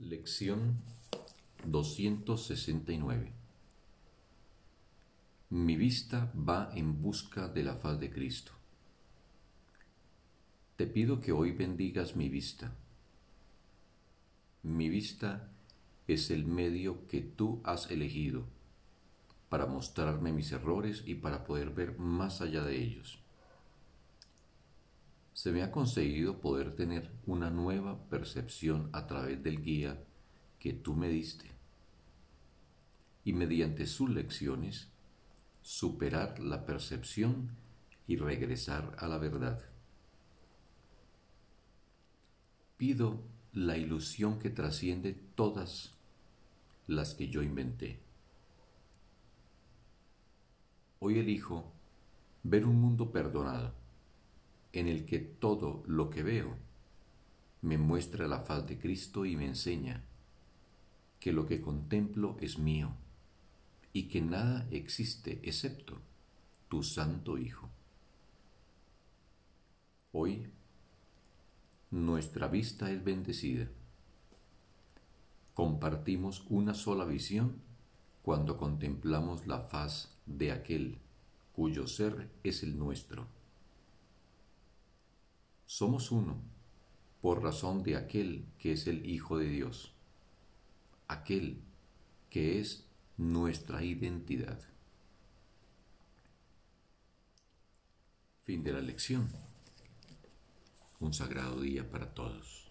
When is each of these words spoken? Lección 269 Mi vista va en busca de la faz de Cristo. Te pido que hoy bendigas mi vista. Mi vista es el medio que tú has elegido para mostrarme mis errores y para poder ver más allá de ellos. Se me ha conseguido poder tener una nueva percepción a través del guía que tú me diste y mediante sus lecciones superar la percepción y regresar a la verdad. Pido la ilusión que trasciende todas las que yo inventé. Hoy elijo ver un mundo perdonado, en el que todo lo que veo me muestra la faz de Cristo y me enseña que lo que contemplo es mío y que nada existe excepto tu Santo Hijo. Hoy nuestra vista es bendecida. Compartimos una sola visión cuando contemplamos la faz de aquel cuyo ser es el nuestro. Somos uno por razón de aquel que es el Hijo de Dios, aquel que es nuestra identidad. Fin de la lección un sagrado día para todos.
Lección 0.00 0.78
269 1.66 3.32
Mi 5.50 5.76
vista 5.76 6.32
va 6.34 6.70
en 6.74 7.02
busca 7.02 7.48
de 7.48 7.62
la 7.62 7.74
faz 7.74 8.00
de 8.00 8.10
Cristo. 8.10 8.52
Te 10.76 10.86
pido 10.86 11.20
que 11.20 11.32
hoy 11.32 11.52
bendigas 11.52 12.16
mi 12.16 12.30
vista. 12.30 12.72
Mi 14.62 14.88
vista 14.88 15.50
es 16.08 16.30
el 16.30 16.46
medio 16.46 17.06
que 17.06 17.20
tú 17.20 17.60
has 17.62 17.90
elegido 17.90 18.46
para 19.50 19.66
mostrarme 19.66 20.32
mis 20.32 20.50
errores 20.50 21.02
y 21.04 21.16
para 21.16 21.44
poder 21.44 21.74
ver 21.74 21.98
más 21.98 22.40
allá 22.40 22.64
de 22.64 22.82
ellos. 22.82 23.18
Se 25.40 25.52
me 25.52 25.62
ha 25.62 25.70
conseguido 25.70 26.38
poder 26.38 26.76
tener 26.76 27.10
una 27.24 27.48
nueva 27.48 27.98
percepción 28.10 28.90
a 28.92 29.06
través 29.06 29.42
del 29.42 29.62
guía 29.62 30.04
que 30.58 30.74
tú 30.74 30.92
me 30.92 31.08
diste 31.08 31.50
y 33.24 33.32
mediante 33.32 33.86
sus 33.86 34.10
lecciones 34.10 34.90
superar 35.62 36.38
la 36.40 36.66
percepción 36.66 37.56
y 38.06 38.18
regresar 38.18 38.94
a 38.98 39.08
la 39.08 39.16
verdad. 39.16 39.64
Pido 42.76 43.22
la 43.54 43.78
ilusión 43.78 44.38
que 44.38 44.50
trasciende 44.50 45.14
todas 45.36 45.94
las 46.86 47.14
que 47.14 47.30
yo 47.30 47.42
inventé. 47.42 47.98
Hoy 50.98 51.18
elijo 51.18 51.72
ver 52.42 52.66
un 52.66 52.78
mundo 52.78 53.10
perdonado, 53.10 53.80
en 54.72 54.86
el 54.86 55.04
que 55.04 55.18
todo 55.18 55.82
lo 55.86 56.10
que 56.10 56.22
veo 56.22 56.56
me 57.62 57.78
muestra 57.78 58.28
la 58.28 58.40
faz 58.40 58.66
de 58.66 58.78
Cristo 58.78 59.26
y 59.26 59.36
me 59.36 59.46
enseña 59.46 60.02
que 61.18 61.32
lo 61.32 61.46
que 61.46 61.60
contemplo 61.60 62.36
es 62.40 62.58
mío 62.58 62.92
y 63.92 64.04
que 64.04 64.20
nada 64.20 64.66
existe 64.70 65.40
excepto 65.42 65.98
tu 66.68 66.82
Santo 66.82 67.36
Hijo. 67.36 67.68
Hoy 70.12 70.46
nuestra 71.90 72.46
vista 72.48 72.90
es 72.90 73.02
bendecida. 73.02 73.68
Compartimos 75.54 76.46
una 76.48 76.72
sola 76.72 77.04
visión 77.04 77.56
cuando 78.22 78.56
contemplamos 78.56 79.46
la 79.46 79.60
faz 79.62 80.16
de 80.26 80.52
aquel 80.52 80.98
cuyo 81.52 81.86
ser 81.86 82.30
es 82.44 82.62
el 82.62 82.78
nuestro. 82.78 83.26
Somos 85.80 86.10
uno 86.10 86.36
por 87.22 87.42
razón 87.42 87.82
de 87.82 87.96
aquel 87.96 88.44
que 88.58 88.72
es 88.72 88.86
el 88.86 89.08
Hijo 89.08 89.38
de 89.38 89.48
Dios, 89.48 89.94
aquel 91.08 91.62
que 92.28 92.60
es 92.60 92.84
nuestra 93.16 93.82
identidad. 93.82 94.60
Fin 98.44 98.62
de 98.62 98.74
la 98.74 98.82
lección 98.82 99.26
un 100.98 101.14
sagrado 101.14 101.62
día 101.62 101.90
para 101.90 102.12
todos. 102.12 102.66